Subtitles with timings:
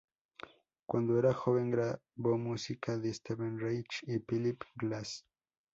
[0.87, 5.27] Cuando era joven, grabó música de Steve Reich y Philip Glass.